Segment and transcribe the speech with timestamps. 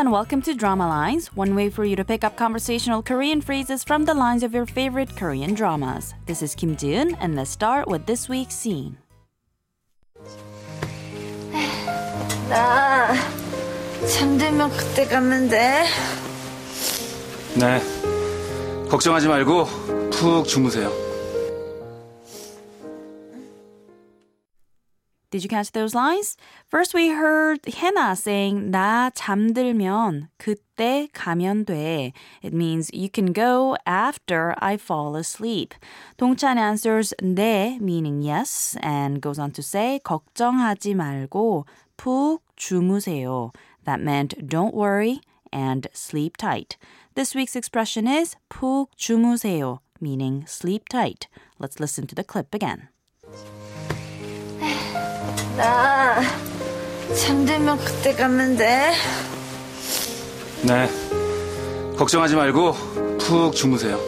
[0.00, 3.84] and welcome to Drama Lines, one way for you to pick up conversational Korean phrases
[3.84, 6.14] from the lines of your favorite Korean dramas.
[6.24, 8.96] This is Kim Jiun, and let's start with this week's scene.
[12.48, 13.14] 나
[14.06, 15.84] 잠들면 그때 가면 돼.
[17.56, 17.80] 네.
[18.88, 19.66] 걱정하지 말고
[20.10, 20.90] 푹 주무세요.
[25.32, 26.36] Did you catch those lines?
[26.68, 32.12] First, we heard Hannah saying 나 잠들면 그때 가면 돼.
[32.42, 35.74] It means you can go after I fall asleep.
[36.16, 43.52] 동찬 answers 네, meaning yes, and goes on to say 걱정하지 말고 푹 주무세요.
[43.84, 45.20] That meant don't worry
[45.52, 46.78] and sleep tight.
[47.14, 51.26] This week's expression is 푹 주무세요, meaning sleep tight.
[51.58, 52.88] Let's listen to the clip again.
[55.60, 56.20] 나
[57.14, 58.92] 잠들면 그때 가면 돼.
[60.62, 60.88] 네.
[61.96, 62.72] 걱정하지 말고
[63.18, 63.98] 푹 주무세요.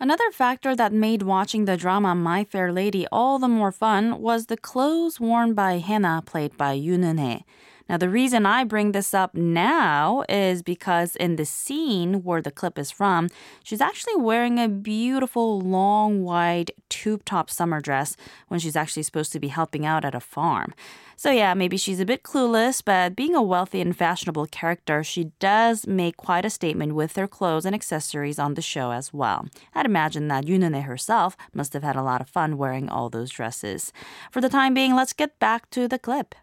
[0.00, 4.46] Another factor that made watching the drama My Fair Lady all the more fun was
[4.46, 7.44] the clothes worn by Hannah, played by Yoon Eun-hae.
[7.89, 12.51] Now, the reason I bring this up now is because in the scene where the
[12.51, 13.29] clip is from,
[13.63, 18.15] she's actually wearing a beautiful, long, wide tube top summer dress
[18.47, 20.73] when she's actually supposed to be helping out at a farm.
[21.15, 25.31] So, yeah, maybe she's a bit clueless, but being a wealthy and fashionable character, she
[25.39, 29.47] does make quite a statement with her clothes and accessories on the show as well.
[29.75, 33.29] I'd imagine that Yoon herself must have had a lot of fun wearing all those
[33.29, 33.93] dresses.
[34.31, 36.35] For the time being, let's get back to the clip.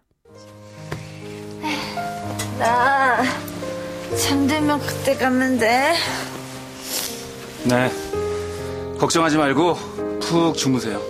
[2.60, 3.22] 나
[4.28, 5.94] 잠들면 그때 가면 돼.
[7.64, 7.90] 네.
[8.98, 9.76] 걱정하지 말고
[10.20, 11.00] 푹 주무세요.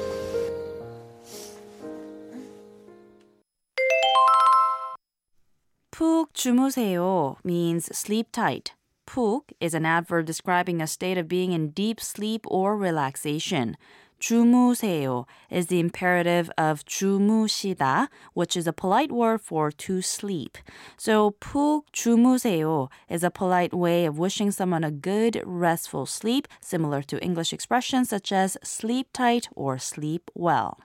[5.91, 8.72] 푹 주무세요 means sleep tight.
[9.05, 13.75] 푹 is an adverb describing a state of being in deep sleep or relaxation.
[14.19, 20.57] 주무세요 is the imperative of 주무시다, which is a polite word for to sleep.
[20.97, 27.01] So 푹 주무세요 is a polite way of wishing someone a good, restful sleep, similar
[27.03, 30.79] to English expressions such as sleep tight or sleep well.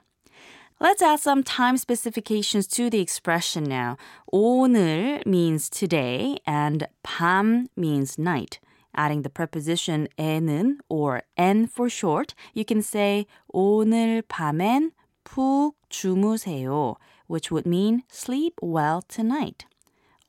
[0.79, 3.97] Let's add some time specifications to the expression now.
[4.33, 8.59] 오늘 means today and 밤 means night.
[8.95, 14.91] Adding the preposition 에는 or n for short, you can say 오늘 밤엔
[15.23, 16.95] 푹 주무세요,
[17.27, 19.65] which would mean sleep well tonight.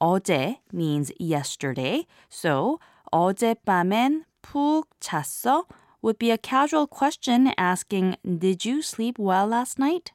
[0.00, 2.78] 어제 means yesterday, so
[3.12, 5.64] 어젯밤엔 푹 잤어
[6.02, 10.12] would be a casual question asking, Did you sleep well last night?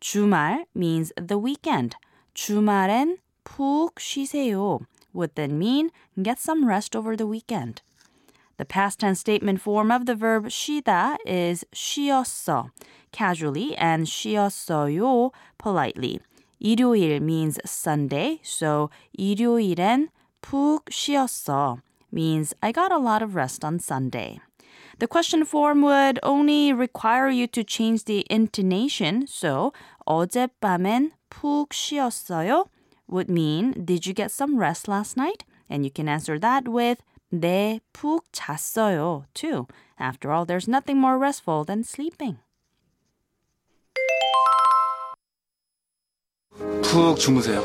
[0.00, 1.96] 주말 means the weekend.
[2.34, 4.80] 주말엔 푹 쉬세요
[5.12, 5.90] would then mean
[6.22, 7.82] get some rest over the weekend.
[8.58, 12.70] The past tense statement form of the verb 쉬다 is 쉬었어
[13.12, 16.20] casually and 쉬었어요 politely.
[16.60, 18.88] 일요일 means Sunday, so
[19.18, 20.08] 일요일엔
[20.40, 24.40] 푹 쉬었어 means I got a lot of rest on Sunday.
[24.98, 29.72] The question form would only require you to change the intonation, so
[30.06, 32.66] 어젯밤엔 푹 쉬었어요
[33.10, 35.44] would mean did you get some rest last night?
[35.68, 39.66] And you can answer that with 네, 푹 잤어요 too.
[39.98, 42.38] After all, there's nothing more restful than sleeping.
[46.82, 47.62] 푹 주무세요.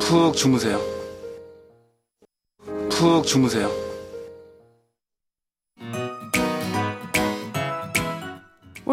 [0.00, 0.80] 푹 주무세요.
[2.88, 3.83] 푹 주무세요.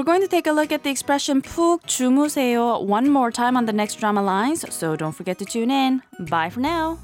[0.01, 3.65] We're going to take a look at the expression 푹 주무세요 one more time on
[3.65, 6.01] the next drama lines, so don't forget to tune in.
[6.19, 6.99] Bye for now.